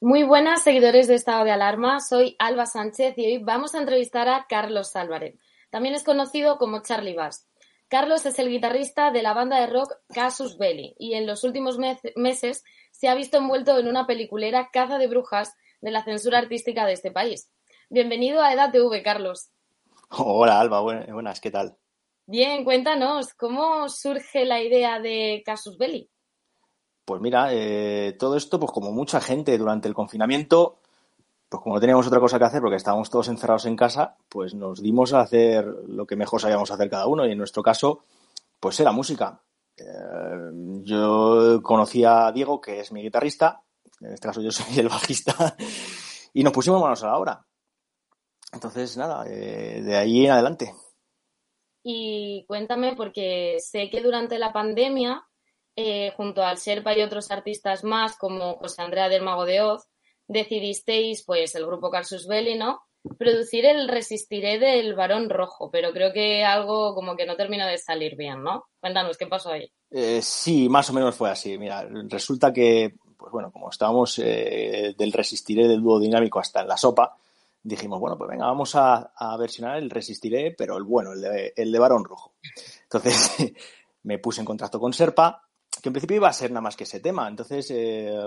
[0.00, 4.28] Muy buenas seguidores de Estado de Alarma, soy Alba Sánchez y hoy vamos a entrevistar
[4.28, 5.38] a Carlos Álvarez.
[5.70, 7.48] También es conocido como Charlie Bass.
[7.88, 11.78] Carlos es el guitarrista de la banda de rock Casus Belli y en los últimos
[12.14, 16.84] meses se ha visto envuelto en una peliculera caza de brujas de la censura artística
[16.84, 17.50] de este país.
[17.88, 19.48] Bienvenido a EDATV, Carlos.
[20.10, 21.74] Hola, Alba, buenas, ¿qué tal?
[22.26, 26.10] Bien, cuéntanos, ¿cómo surge la idea de Casus Belli?
[27.06, 30.80] Pues mira, eh, todo esto, pues como mucha gente durante el confinamiento,
[31.48, 34.54] pues como no teníamos otra cosa que hacer porque estábamos todos encerrados en casa, pues
[34.54, 38.02] nos dimos a hacer lo que mejor sabíamos hacer cada uno y en nuestro caso,
[38.58, 39.40] pues era música.
[39.76, 40.50] Eh,
[40.82, 43.62] yo conocí a Diego, que es mi guitarrista,
[44.00, 45.56] en este caso yo soy el bajista,
[46.34, 47.46] y nos pusimos manos a la obra.
[48.52, 50.74] Entonces, nada, eh, de ahí en adelante.
[51.84, 55.24] Y cuéntame, porque sé que durante la pandemia,
[55.76, 59.86] eh, junto al Sherpa y otros artistas más, como José Andrea del Mago de Oz,
[60.26, 62.80] decidisteis, pues, el grupo Carsus Belli, ¿no?
[63.18, 67.78] Producir el Resistiré del Varón Rojo, pero creo que algo como que no termina de
[67.78, 68.64] salir bien, ¿no?
[68.80, 69.70] Cuéntanos, ¿qué pasó ahí?
[69.90, 71.56] Eh, sí, más o menos fue así.
[71.58, 76.76] Mira, resulta que, pues bueno, como estábamos del Resistiré del dúo dinámico hasta en la
[76.76, 77.16] sopa,
[77.66, 81.72] dijimos, bueno, pues venga, vamos a, versionar el Resistiré, pero el bueno, el de, el
[81.72, 82.34] de Barón Rojo.
[82.84, 83.52] Entonces
[84.04, 85.45] me puse en contacto con Serpa,
[85.86, 87.28] que en principio iba a ser nada más que ese tema.
[87.28, 88.18] Entonces eh,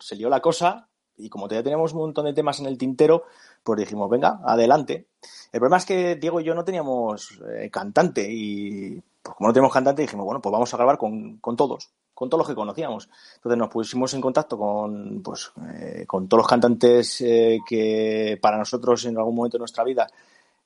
[0.00, 3.24] se lió la cosa y como todavía tenemos un montón de temas en el tintero,
[3.62, 5.08] pues dijimos, venga, adelante.
[5.52, 9.52] El problema es que Diego y yo no teníamos eh, cantante y pues como no
[9.52, 12.54] tenemos cantante dijimos, bueno, pues vamos a grabar con, con todos con todos los que
[12.54, 13.08] conocíamos.
[13.36, 18.58] Entonces nos pusimos en contacto con, pues, eh, con todos los cantantes eh, que para
[18.58, 20.06] nosotros en algún momento de nuestra vida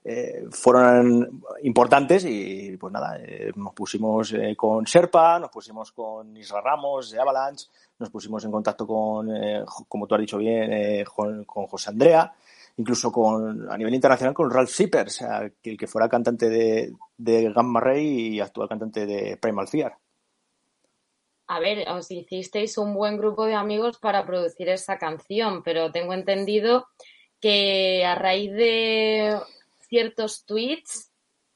[0.05, 3.19] eh, fueron importantes y pues nada,
[3.57, 8.87] nos pusimos con Serpa, nos pusimos con Israel Ramos de Avalanche, nos pusimos en contacto
[8.87, 9.31] con,
[9.89, 12.35] como tú has dicho bien, con, José Andrea,
[12.77, 15.07] incluso con a nivel internacional con Ralph Zipper,
[15.63, 19.97] el que fuera cantante de, de Gamma Ray y actual cantante de Primal Fear.
[21.47, 26.15] A ver, os hicisteis un buen grupo de amigos para producir esa canción, pero tengo
[26.15, 26.87] entendido
[27.39, 29.39] que a raíz de
[29.95, 31.13] ciertos tweets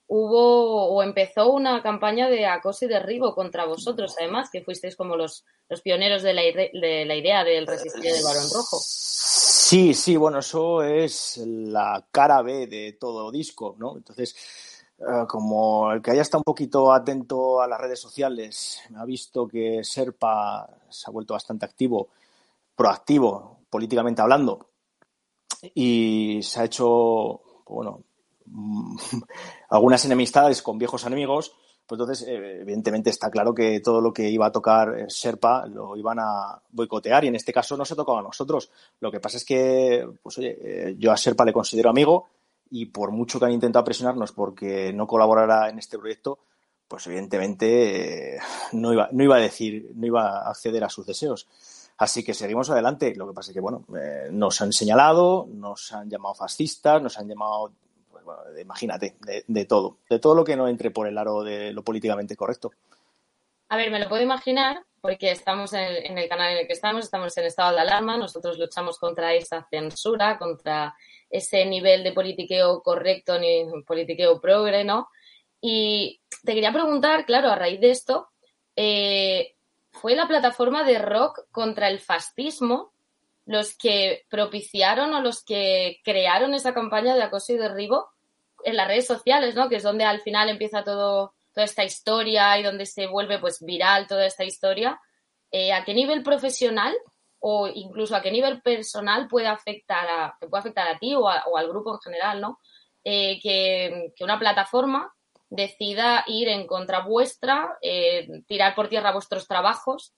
[0.06, 5.16] hubo o empezó una campaña de acoso y derribo contra vosotros, además, que fuisteis como
[5.16, 8.78] los, los pioneros de la, de la idea del resistir del varón rojo.
[8.80, 13.96] Sí, sí, bueno, eso es la cara B de todo disco, ¿no?
[13.96, 14.36] Entonces,
[14.98, 19.48] eh, como el que haya estado un poquito atento a las redes sociales, ha visto
[19.48, 22.10] que Serpa se ha vuelto bastante activo,
[22.76, 24.70] proactivo, políticamente hablando,
[25.74, 28.04] y se ha hecho, bueno,
[29.70, 31.54] algunas enemistades con viejos enemigos,
[31.86, 35.96] pues entonces, eh, evidentemente, está claro que todo lo que iba a tocar Serpa lo
[35.96, 38.70] iban a boicotear y en este caso no se tocaba a nosotros.
[39.00, 42.28] Lo que pasa es que, pues oye, eh, yo a Serpa le considero amigo,
[42.70, 46.38] y por mucho que han intentado presionarnos porque no colaborara en este proyecto,
[46.86, 48.38] pues evidentemente eh,
[48.72, 51.48] no, iba, no iba a decir, no iba a acceder a sus deseos.
[51.98, 53.14] Así que seguimos adelante.
[53.16, 57.18] Lo que pasa es que, bueno, eh, nos han señalado, nos han llamado fascistas, nos
[57.18, 57.72] han llamado,
[58.60, 59.16] imagínate,
[59.46, 59.98] de, todo.
[60.08, 62.72] De todo lo que no entre por el aro de lo políticamente correcto.
[63.68, 66.66] A ver, me lo puedo imaginar porque estamos en el, en el canal en el
[66.66, 70.94] que estamos, estamos en estado de alarma, nosotros luchamos contra esa censura, contra
[71.30, 75.08] ese nivel de politiqueo correcto ni politiqueo progre, ¿no?
[75.60, 78.28] Y te quería preguntar, claro, a raíz de esto,
[78.76, 79.54] eh,
[79.90, 82.92] ¿fue la plataforma de rock contra el fascismo
[83.48, 88.10] los que propiciaron o los que crearon esa campaña de acoso y derribo
[88.64, 89.68] en las redes sociales, ¿no?
[89.68, 93.64] Que es donde al final empieza todo, toda esta historia y donde se vuelve pues
[93.64, 95.00] viral toda esta historia.
[95.50, 96.94] Eh, ¿A qué nivel profesional
[97.40, 101.68] o incluso a qué nivel personal puede afectar a, puede afectar a ti o, al
[101.68, 102.58] grupo en general, ¿no?
[103.04, 105.12] Eh, que, una plataforma
[105.48, 110.14] decida ir en contra vuestra, eh, tirar por tierra vuestros trabajos.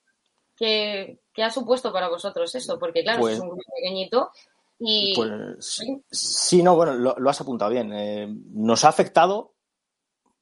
[0.56, 2.78] ¿Qué, ha supuesto para vosotros eso?
[2.78, 4.31] Porque claro, es pues un grupo pequeñito
[4.80, 5.14] y...
[5.14, 5.80] Pues,
[6.10, 6.62] ¿sí?
[6.62, 7.92] no, bueno, lo, has apuntado bien.
[7.92, 9.54] Eh, nos ha afectado,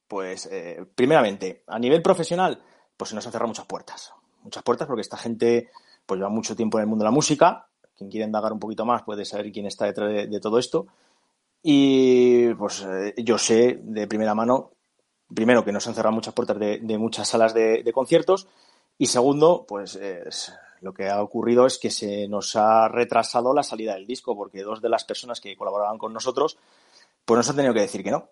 [0.07, 0.49] pues,
[0.95, 2.63] primeramente, a nivel profesional,
[2.97, 4.13] pues se nos han cerrado muchas puertas.
[4.43, 5.69] Muchas puertas porque esta gente
[6.05, 7.67] pues lleva mucho tiempo en el mundo de la música.
[7.95, 10.87] Quien quiera indagar un poquito más puede saber quién está detrás de, todo esto.
[11.61, 14.71] Y pues eh, yo sé de primera mano,
[15.33, 18.47] primero, que nos han cerrado muchas puertas de, muchas salas de, conciertos.
[18.97, 19.99] Y segundo, pues
[20.81, 24.63] lo que ha ocurrido es que se nos ha retrasado la salida del disco, porque
[24.63, 26.57] dos de las personas que colaboraban con nosotros,
[27.25, 28.29] pues nos han tenido que decir que no.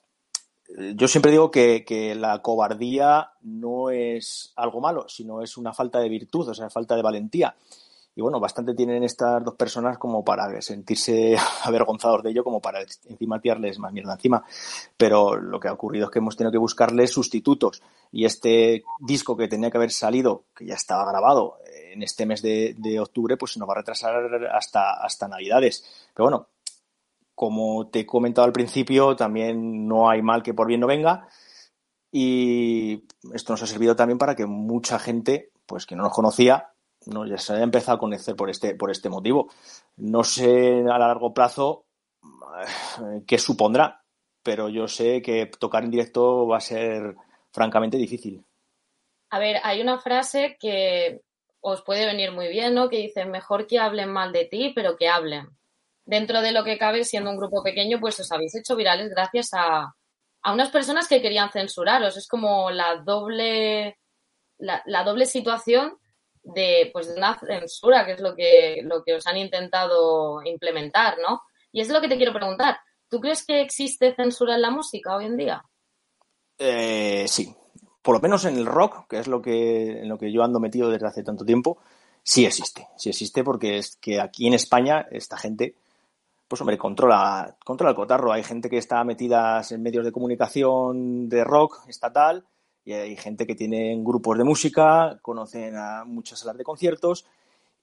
[0.95, 5.99] Yo siempre digo que, que, la cobardía no es algo malo, sino es una falta
[5.99, 7.55] de virtud, o sea, falta de valentía.
[8.17, 12.81] Y bueno, bastante tienen estas dos personas como para sentirse avergonzados de ello, como para
[12.81, 14.43] encima tirarles más mierda encima.
[14.97, 17.83] Pero lo que ha ocurrido es que hemos tenido que buscarles sustitutos.
[18.11, 21.59] Y este disco que tenía que haber salido, que ya estaba grabado
[21.93, 24.15] en este mes de, de octubre, pues se nos va a retrasar
[24.51, 26.09] hasta, hasta Navidades.
[26.15, 26.47] Pero bueno,
[27.35, 31.27] como te he comentado al principio, también no hay mal que por bien no venga.
[32.11, 33.03] Y
[33.35, 36.71] esto nos ha servido también para que mucha gente, pues que no nos conocía,
[37.07, 39.51] no ya se haya empezado a conocer por este, por este motivo.
[39.97, 41.85] No sé a largo plazo
[42.23, 44.03] eh, qué supondrá,
[44.43, 47.15] pero yo sé que tocar en directo va a ser
[47.51, 48.43] francamente difícil.
[49.29, 51.21] A ver, hay una frase que
[51.59, 52.87] os puede venir muy bien, ¿no?
[52.87, 55.57] Que dice, mejor que hablen mal de ti, pero que hablen
[56.07, 59.49] dentro de lo que cabe, siendo un grupo pequeño, pues os habéis hecho virales gracias
[59.53, 59.93] a,
[60.45, 62.15] unas personas que querían censuraros.
[62.15, 63.97] Es como la doble,
[64.57, 65.97] la, doble situación
[66.53, 71.17] de, pues, de una censura, que es lo que, lo que os han intentado implementar,
[71.19, 71.41] ¿no?
[71.71, 72.77] Y es lo que te quiero preguntar.
[73.09, 75.63] ¿Tú crees que existe censura en la música hoy en día?
[76.57, 77.53] Eh, sí.
[78.01, 80.59] Por lo menos en el rock, que es lo que, en lo que yo ando
[80.59, 81.77] metido desde hace tanto tiempo,
[82.23, 82.87] sí existe.
[82.97, 85.75] Sí existe porque es que aquí en España esta gente
[86.47, 88.31] pues hombre, controla, controla el cotarro.
[88.31, 92.45] Hay gente que está metida en medios de comunicación de rock estatal
[92.87, 97.25] y hay gente que tiene grupos de música, conocen a muchas salas de conciertos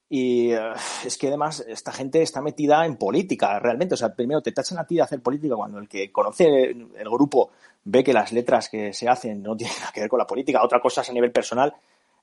[0.09, 0.73] y eh,
[1.05, 3.97] es que además esta gente está metida en política realmente.
[3.97, 7.11] O sea, primero te tachan a ti de hacer política cuando el que conoce el
[7.11, 7.51] grupo
[7.85, 10.65] ve que las letras que se hacen no tienen nada que ver con la política.
[10.65, 11.75] Otra cosa es a nivel personal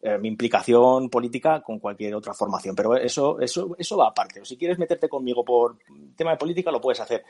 [0.03, 2.75] eh, mi implicación política con cualquier otra formación.
[2.75, 4.41] Pero eso, eso, eso va aparte.
[4.41, 5.77] O si quieres meterte conmigo por
[6.15, 7.23] tema de política, lo puedes hacer.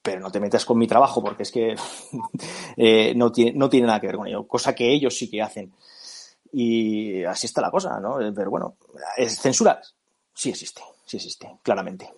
[0.00, 1.74] Pero no te metas con mi trabajo porque es que
[2.76, 4.46] eh, no, tiene, no tiene nada que ver con ello.
[4.46, 5.72] Cosa que ellos sí que hacen.
[6.52, 8.18] Y así está la cosa, ¿no?
[8.34, 8.76] Pero bueno,
[9.16, 9.80] ¿es censura?
[10.32, 12.12] Sí existe, sí existe, claramente.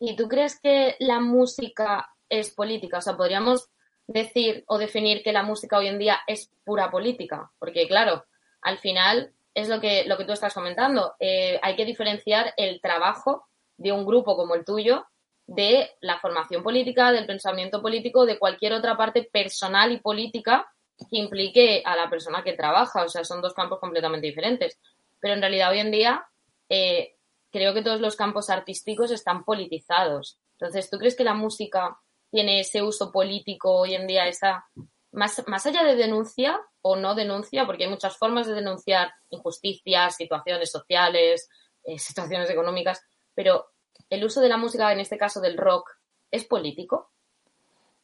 [0.00, 2.98] ¿Y tú crees que la música es política?
[2.98, 3.68] O sea, podríamos
[4.08, 7.52] decir o definir que la música hoy en día es pura política.
[7.60, 8.24] Porque, claro,
[8.62, 11.14] al final es lo que, lo que tú estás comentando.
[11.20, 15.06] Eh, hay que diferenciar el trabajo de un grupo como el tuyo
[15.46, 20.72] de la formación política, del pensamiento político, de cualquier otra parte personal y política
[21.10, 23.04] que implique a la persona que trabaja.
[23.04, 24.78] O sea, son dos campos completamente diferentes.
[25.20, 26.24] Pero en realidad hoy en día
[26.68, 27.16] eh,
[27.50, 30.38] creo que todos los campos artísticos están politizados.
[30.52, 31.98] Entonces, ¿tú crees que la música
[32.30, 34.66] tiene ese uso político hoy en día, esa
[35.12, 40.16] más, más allá de denuncia o no denuncia, porque hay muchas formas de denunciar injusticias,
[40.16, 41.48] situaciones sociales,
[41.84, 43.00] eh, situaciones económicas,
[43.34, 43.66] pero
[44.10, 45.90] el uso de la música, en este caso del rock,
[46.30, 47.10] ¿es político?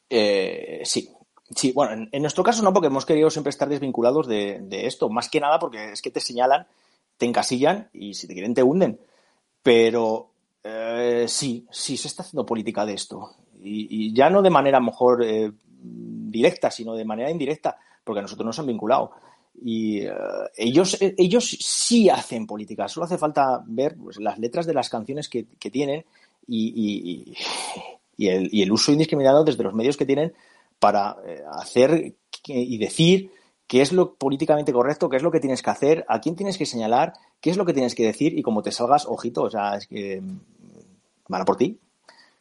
[0.08, 1.12] Eh, sí.
[1.50, 5.30] Sí, bueno, en, nuestro caso no, porque hemos querido siempre estar desvinculados de, esto, más
[5.30, 6.66] que nada porque es que te señalan,
[7.16, 9.00] te encasillan y si te quieren te hunden.
[9.62, 10.30] Pero
[10.62, 13.30] eh, sí, sí se está haciendo política de esto.
[13.60, 15.24] Y, ya no de manera mejor
[15.82, 19.12] directa, sino de manera indirecta, porque a nosotros nos han vinculado.
[19.60, 20.12] Y eh,
[20.56, 24.88] ellos, eh, ellos sí hacen política, solo hace falta ver pues, las letras de las
[24.88, 26.04] canciones que, tienen
[26.46, 27.34] y,
[28.16, 30.32] y, el, y, el, uso indiscriminado desde los medios que tienen
[30.78, 32.14] para eh, hacer
[32.46, 33.32] y decir
[33.66, 36.56] qué es lo políticamente correcto, qué es lo que tienes que hacer, a quién tienes
[36.56, 39.50] que señalar, qué es lo que tienes que decir y como te salgas, ojito, o
[39.50, 40.40] sea, es que mm,
[41.28, 41.78] van por ti.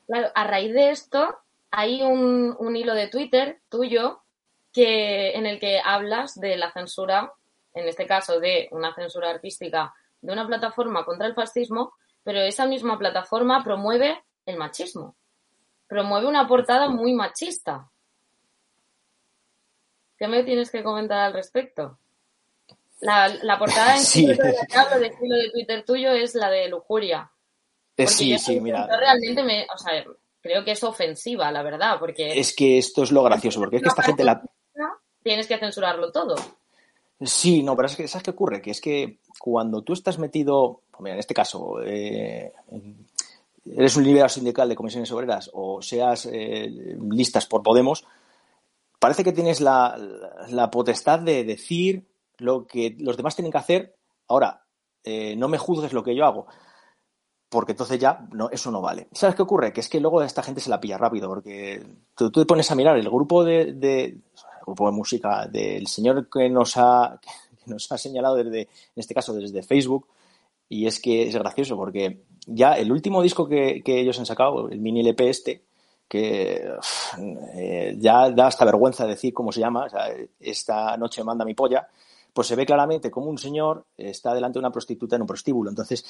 [0.08, 1.36] Claro, a raíz de esto,
[1.72, 4.24] hay un, hilo de Twitter tuyo
[4.74, 7.34] que, en el que hablas de la censura,
[7.74, 11.94] en este caso de una censura artística de una plataforma contra el fascismo,
[12.24, 15.16] pero esa misma plataforma promueve el machismo.
[15.88, 17.90] Promueve una portada muy machista.
[20.18, 22.00] ¿Qué me tienes que comentar al respecto?
[23.00, 24.26] La, portada en sí.
[24.26, 27.32] que de hilo de Twitter tuyo es la de lujuria.
[27.96, 28.88] Eh, sí, sí, mira.
[28.88, 30.04] Realmente me, o sea,
[30.48, 32.39] creo que es ofensiva, la verdad, porque...
[32.39, 34.42] Es que esto es lo gracioso, porque es que esta gente la...
[35.22, 36.36] Tienes que censurarlo todo.
[37.22, 38.62] Sí, no, pero es que, ¿sabes qué ocurre?
[38.62, 42.54] Que es que cuando tú estás metido, pues mira, en este caso, eh,
[43.66, 48.06] eres un liberal sindical de comisiones obreras o seas eh, listas por Podemos,
[49.00, 49.98] parece que tienes la,
[50.50, 53.96] la, potestad de decir lo que los demás tienen que hacer.
[54.27, 54.63] Ahora,
[55.04, 56.48] eh, no me juzgues lo que yo hago.
[57.50, 59.08] Porque entonces ya no, eso no vale.
[59.13, 59.72] ¿Sabes qué ocurre?
[59.72, 61.82] Que es que luego esta gente se la pilla rápido, porque
[62.16, 64.22] tú, te pones a mirar el grupo de, el
[64.66, 67.20] grupo de música del señor que nos ha,
[67.63, 70.08] que nos ha señalado desde, en este caso desde Facebook,
[70.70, 74.80] y es que es gracioso porque ya el último disco que, ellos han sacado, el
[74.80, 75.63] mini LP este,
[76.08, 76.70] que
[77.56, 79.88] eh, ya da hasta vergüenza decir cómo se llama,
[80.39, 81.88] esta noche manda mi polla,
[82.38, 85.72] pues se ve claramente como un señor está delante de una prostituta en un prostíbulo.
[85.72, 86.06] Entonces,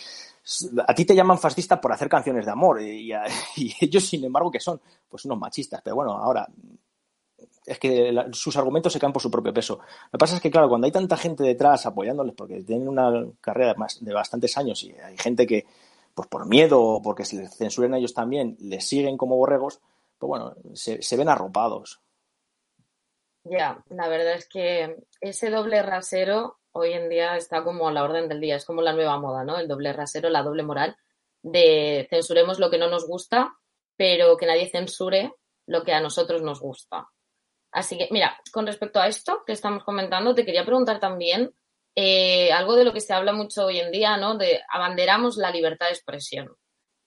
[0.86, 3.14] a ti te llaman fascista por hacer canciones de amor y,
[3.80, 5.82] ellos, sin embargo, que son pues unos machistas.
[5.82, 6.46] Pero bueno, ahora
[7.66, 9.76] es que sus argumentos se caen por su propio peso.
[9.78, 13.26] Lo que pasa es que, claro, cuando hay tanta gente detrás apoyándoles, porque tienen una
[13.40, 15.66] carrera de, bastantes años y hay gente que,
[16.14, 19.80] pues por miedo o porque se les censuren a ellos también, les siguen como borregos,
[20.20, 22.02] pues bueno, se ven arropados.
[23.50, 28.04] Ya, la verdad es que ese doble rasero hoy en día está como a la
[28.04, 29.58] orden del día, es como la nueva moda, ¿no?
[29.58, 30.98] El doble rasero, la doble moral
[31.42, 33.56] de censuremos lo que no nos gusta,
[33.96, 35.34] pero que nadie censure
[35.66, 37.08] lo que a nosotros nos gusta.
[37.72, 41.54] Así que, mira, con respecto a esto que estamos comentando, te quería preguntar también
[41.96, 44.38] eh, algo de lo que se habla mucho hoy en día, ¿no?
[44.38, 46.56] De abanderamos la libertad de expresión.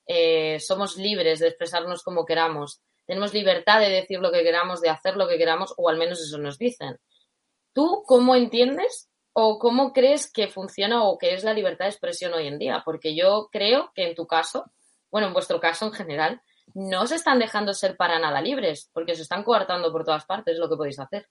[0.06, 4.88] Eh, somos libres de expresarnos como queramos tenemos libertad de decir lo que queramos, de
[4.88, 6.96] hacer lo que queramos, o al menos eso nos dicen.
[7.72, 12.32] ¿Tú cómo entiendes o cómo crees que funciona o que es la libertad de expresión
[12.34, 12.82] hoy en día?
[12.84, 14.66] Porque yo creo que en tu caso,
[15.10, 16.40] bueno, en vuestro caso en general,
[16.72, 20.56] no se están dejando ser para nada libres, porque se están coartando por todas partes
[20.56, 21.26] lo que podéis hacer.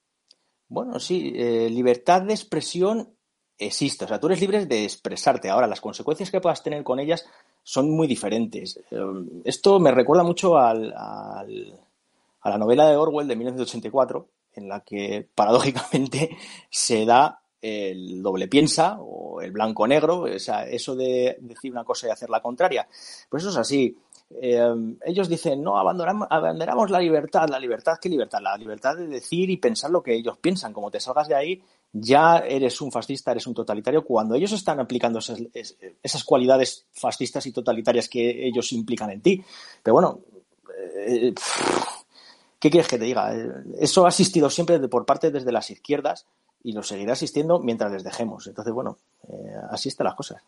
[0.67, 3.17] Bueno, sí, eh, libertad de expresión
[3.59, 4.05] existe.
[4.05, 5.49] O sea, tú eres libre de expresarte.
[5.49, 7.25] Ahora, las consecuencias que puedas tener con ellas
[7.61, 8.79] son muy diferentes.
[8.89, 8.97] Eh,
[9.43, 15.27] esto me recuerda mucho al, a la novela de Orwell de 1984, en la que
[15.35, 16.37] paradójicamente
[16.69, 21.83] se da el doble piensa o el blanco negro, o sea, eso de decir una
[21.83, 22.87] cosa y hacer la contraria.
[23.29, 23.97] Pues eso es así.
[24.29, 27.47] Eh, ellos dicen, no, abandonamos, abandonamos la libertad.
[27.49, 28.39] ¿La libertad qué libertad?
[28.41, 30.73] La libertad de decir y pensar lo que ellos piensan.
[30.73, 34.03] Como te salgas de ahí, ya eres un fascista, eres un totalitario.
[34.03, 39.43] Cuando ellos están aplicando esas, cualidades fascistas y totalitarias que ellos implican en ti.
[39.81, 40.19] Pero bueno,
[40.95, 41.33] eh,
[42.59, 43.33] ¿qué quieres que te diga?
[43.79, 46.27] Eso ha asistido siempre por parte desde las izquierdas
[46.63, 48.45] y lo seguirá asistiendo mientras les dejemos.
[48.47, 50.43] Entonces, bueno, eh, así están las cosas.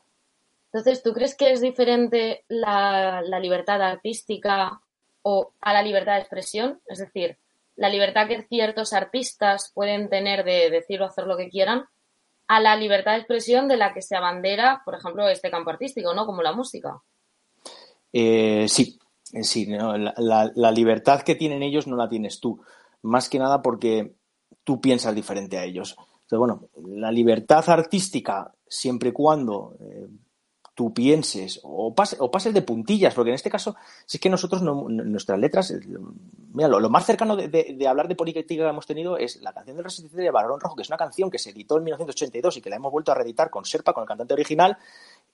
[0.73, 4.81] Entonces, ¿tú crees que es diferente la, libertad artística
[5.21, 6.81] o a la libertad de expresión?
[6.87, 7.37] Es decir,
[7.75, 11.85] la libertad que ciertos artistas pueden tener de decir o hacer lo que quieran,
[12.47, 16.13] a la libertad de expresión de la que se abandera, por ejemplo, este campo artístico,
[16.13, 16.25] ¿no?
[16.25, 17.01] Como la música.
[18.13, 18.97] Eh, sí,
[19.33, 22.61] eh, sí, la, la, libertad que tienen ellos no la tienes tú.
[23.03, 24.15] Más que nada porque
[24.63, 25.95] tú piensas diferente a ellos.
[26.23, 30.07] Entonces, bueno, la libertad artística, siempre y cuando eh,
[30.73, 33.75] tú pienses o, o pases de puntillas, porque en este caso,
[34.05, 35.73] si es que nosotros, nuestras letras,
[36.53, 39.83] mira, lo, más cercano de, hablar de política que hemos tenido es la canción del
[39.83, 42.69] Resistente de Barón Rojo, que es una canción que se editó en 1982 y que
[42.69, 44.77] la hemos vuelto a reeditar con Serpa, con el cantante original,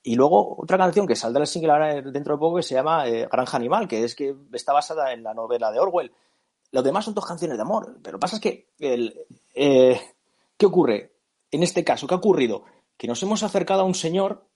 [0.01, 3.07] y luego otra canción que saldrá el single ahora dentro de poco que se llama
[3.07, 6.11] eh, Granja Animal, que es que está basada en la novela de Orwell.
[6.71, 9.17] Los demás son dos canciones de amor, pero pasa es que el,
[9.53, 9.99] eh,
[10.57, 11.13] ¿qué ocurre?
[11.51, 12.65] En este caso, ¿qué ha ocurrido?
[12.97, 14.46] Que nos hemos acercado a un señor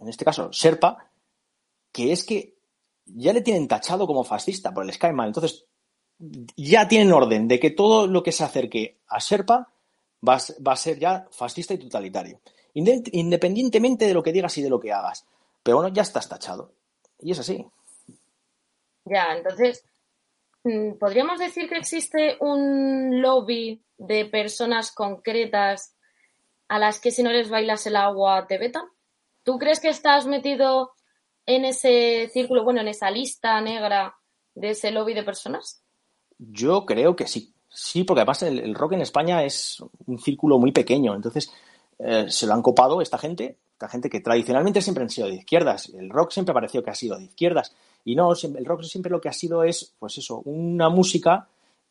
[0.00, 1.10] en este caso Serpa,
[1.92, 2.56] que es que
[3.04, 5.28] ya le tienen tachado como fascista por el Skyman.
[5.28, 5.66] Entonces,
[6.56, 9.72] ya tienen orden de que todo lo que se acerque a Serpa
[10.26, 12.40] va a, ser ya fascista y totalitario.
[12.74, 15.26] Independientemente de lo que digas y de lo que hagas.
[15.62, 16.72] Pero bueno, ya estás tachado.
[17.18, 17.66] Y es así.
[19.04, 19.84] Ya, entonces,
[20.64, 25.96] mm, ¿podríamos decir que existe un lobby de personas concretas
[26.68, 28.84] a las que si no les bailas el agua te vetan?
[29.42, 30.92] ¿Tú crees que estás metido
[31.46, 34.14] en ese círculo, bueno, en esa lista negra
[34.54, 35.82] de ese lobby de personas?
[36.38, 37.52] Yo creo que sí.
[37.68, 41.14] Sí, porque además el, rock en España es un círculo muy pequeño.
[41.14, 41.52] Entonces,
[41.98, 45.36] eh, se lo han copado esta gente, esta gente que tradicionalmente siempre han sido de
[45.36, 45.88] izquierdas.
[45.94, 47.74] El rock siempre pareció que ha sido de izquierdas.
[48.04, 51.46] Y no, el rock siempre lo que ha sido es, pues eso, una música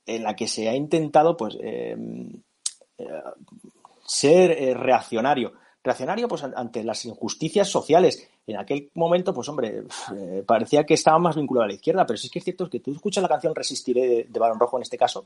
[0.06, 1.96] en la que se ha intentado, pues, eh,
[2.98, 3.22] eh,
[4.06, 8.27] ser reaccionario reaccionario pues ante las injusticias sociales.
[8.45, 9.83] En aquel momento, pues hombre,
[10.15, 12.69] eh, parecía que estaba más vinculado a la izquierda, pero sí es que es cierto
[12.69, 15.25] que tú escuchas la canción Resistiré de, Barón Rojo en este caso,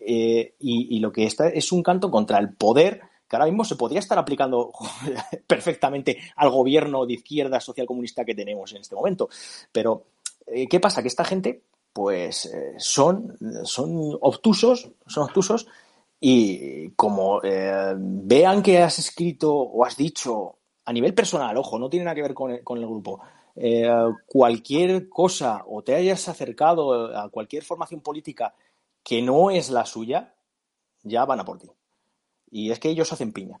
[0.00, 3.76] eh, y, lo que está es un canto contra el poder que ahora mismo se
[3.76, 4.72] podría estar aplicando
[5.46, 9.28] perfectamente al gobierno de izquierda social comunista que tenemos en este momento.
[9.70, 10.04] Pero,
[10.46, 11.02] eh, ¿qué pasa?
[11.02, 15.66] Que esta gente, pues, son, son obtusos, son obtusos
[16.24, 21.90] y como eh, vean que has escrito o has dicho a nivel personal, ojo, no
[21.90, 23.20] tiene nada que ver con el, grupo,
[23.56, 23.90] eh,
[24.26, 28.54] cualquier cosa o te hayas acercado a cualquier formación política
[29.02, 30.32] que no es la suya,
[31.02, 31.68] ya van a por ti.
[32.52, 33.58] Y es que ellos hacen piña.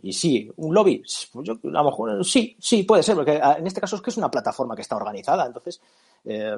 [0.00, 1.02] Y sí, un lobby,
[1.32, 4.02] pues yo, a lo mejor sí, sí, puede ser, porque ah, en este caso es
[4.02, 5.80] que es una plataforma que está organizada, entonces
[6.24, 6.56] eh,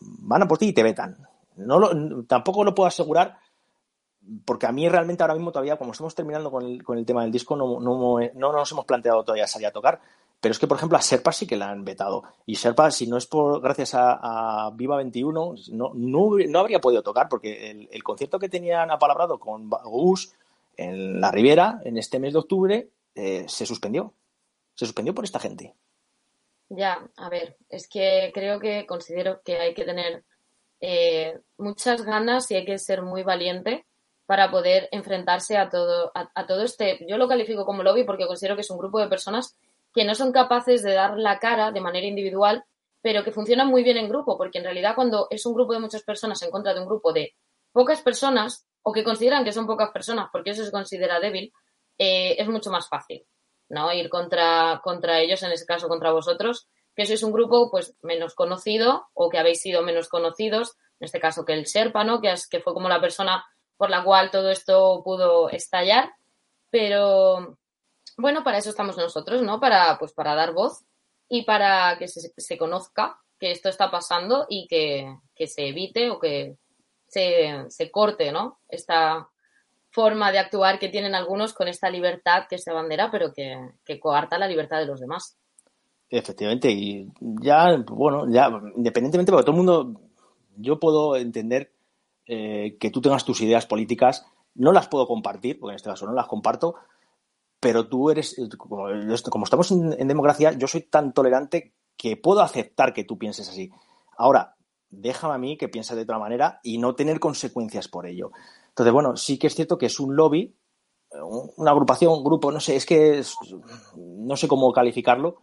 [0.00, 1.18] van a por ti y te vetan.
[1.56, 3.36] No tampoco lo puedo asegurar,
[4.44, 7.22] porque a mí realmente ahora mismo todavía, como estamos terminando con el, con el tema
[7.22, 10.00] del disco, no, no, no, nos hemos planteado todavía salir a tocar.
[10.40, 12.22] Pero es que, por ejemplo, a Serpa sí que la han vetado.
[12.46, 17.28] Y Serpa, si no es por gracias a, Viva 21, no, no, habría podido tocar,
[17.28, 20.34] porque el, concierto que tenían apalabrado con Gus
[20.76, 24.14] en la Riviera, en este mes de octubre, eh, se suspendió.
[24.74, 25.74] Se suspendió por esta gente.
[26.70, 30.24] Ya, a ver, es que creo que considero que hay que tener
[30.80, 33.84] eh, muchas ganas y hay que ser muy valiente
[34.30, 37.04] para poder enfrentarse a todo, a, todo este.
[37.08, 39.58] Yo lo califico como lobby porque considero que es un grupo de personas
[39.92, 42.62] que no son capaces de dar la cara de manera individual,
[43.02, 45.80] pero que funcionan muy bien en grupo, porque en realidad cuando es un grupo de
[45.80, 47.34] muchas personas en contra de un grupo de
[47.72, 51.52] pocas personas, o que consideran que son pocas personas porque eso se considera débil,
[51.98, 53.26] eh, es mucho más fácil,
[53.68, 53.92] ¿no?
[53.92, 58.36] Ir contra, contra ellos, en ese caso contra vosotros, que sois un grupo pues menos
[58.36, 62.20] conocido o que habéis sido menos conocidos, en este caso que el Sherpa, ¿no?
[62.20, 63.44] Que, es, que fue como la persona
[63.80, 66.12] por la cual todo esto pudo estallar,
[66.68, 67.56] pero
[68.18, 69.58] bueno, para eso estamos nosotros, ¿no?
[69.58, 70.84] Para, pues para dar voz
[71.30, 76.10] y para que se, se conozca que esto está pasando y que, que se evite
[76.10, 76.58] o que
[77.06, 78.58] se, corte, ¿no?
[78.68, 79.30] Esta
[79.88, 84.38] forma de actuar que tienen algunos con esta libertad que se bandera, pero que, coarta
[84.38, 85.38] la libertad de los demás.
[86.10, 90.02] Efectivamente, y ya, bueno, ya, independientemente, porque todo el mundo,
[90.58, 91.72] yo puedo entender
[92.32, 96.06] eh, que tú tengas tus ideas políticas, no las puedo compartir, porque en este caso
[96.06, 96.76] no las comparto,
[97.58, 98.86] pero tú eres, como,
[99.30, 103.72] como estamos en, democracia, yo soy tan tolerante que puedo aceptar que tú pienses así.
[104.16, 104.54] Ahora,
[104.90, 108.30] déjame a mí que piense de otra manera y no tener consecuencias por ello.
[108.68, 110.54] Entonces, bueno, sí que es cierto que es un lobby,
[111.56, 113.24] una agrupación, un grupo, no sé, es que
[113.96, 115.42] no sé cómo calificarlo,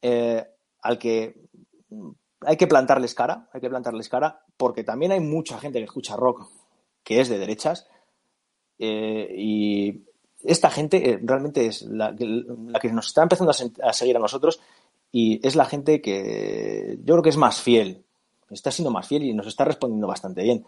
[0.00, 0.46] eh,
[0.80, 1.34] al que
[2.46, 6.16] hay que plantarles cara, hay que plantarles cara, porque también hay mucha gente que escucha
[6.16, 6.48] rock
[7.02, 7.86] que es de derechas
[8.78, 10.04] eh, y
[10.42, 14.60] esta gente eh, realmente es la, que nos está empezando a, a seguir a nosotros
[15.12, 18.04] y es la gente que yo creo que es más fiel
[18.54, 20.66] está siendo más fiel y nos está respondiendo bastante bien.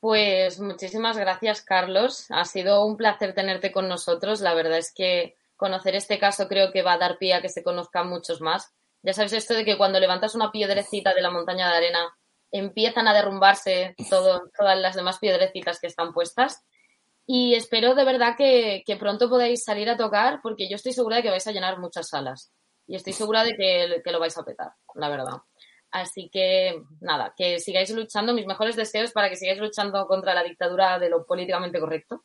[0.00, 2.26] Pues muchísimas gracias, Carlos.
[2.30, 4.40] Ha sido un placer tenerte con nosotros.
[4.40, 7.48] La verdad es que conocer este caso creo que va a dar pie a que
[7.48, 8.72] se conozcan muchos más.
[9.06, 12.12] Ya sabes esto de que cuando levantas una piedrecita de la montaña de arena
[12.50, 16.64] empiezan a derrumbarse todas las demás piedrecitas que están puestas.
[17.24, 21.22] Y espero de verdad que, pronto podáis salir a tocar porque yo estoy segura de
[21.22, 22.50] que vais a llenar muchas salas.
[22.88, 25.36] Y estoy segura de que lo vais a petar, la verdad.
[25.92, 28.34] Así que nada, que sigáis luchando.
[28.34, 32.24] Mis mejores deseos para que sigáis luchando contra la dictadura de lo políticamente correcto.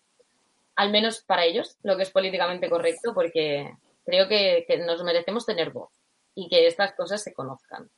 [0.76, 3.72] Al menos para ellos, lo que es políticamente correcto, porque
[4.04, 6.01] creo que, nos merecemos tener voz
[6.36, 7.90] y que estas cosas se conozcan.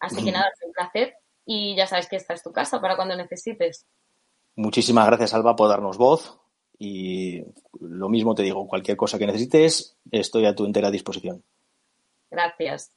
[0.00, 1.14] Así que nada, es un placer
[1.46, 3.86] y ya sabes que esta es tu casa para cuando necesites.
[4.56, 6.38] Muchísimas gracias, Alba, por darnos voz
[6.78, 7.42] y
[7.80, 11.42] lo mismo te digo, cualquier cosa que necesites, estoy a tu entera disposición.
[12.30, 12.92] Gracias.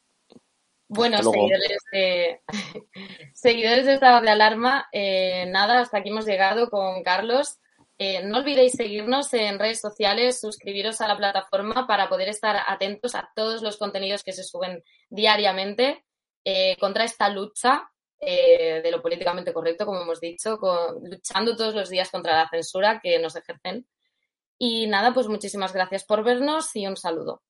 [0.90, 2.42] Bueno, seguidores de,
[3.34, 7.60] seguidores de estado de alarma, eh, nada, hasta aquí hemos llegado con Carlos.
[8.00, 13.16] Eh, no olvidéis seguirnos en redes sociales, suscribiros a la plataforma para poder estar atentos
[13.16, 16.06] a todos los contenidos que se suben diariamente
[16.44, 20.58] eh, contra esta lucha de lo políticamente correcto, como hemos dicho,
[21.04, 23.86] luchando todos los días contra la censura que nos ejercen.
[24.58, 27.44] Y nada, pues muchísimas gracias por vernos y un saludo.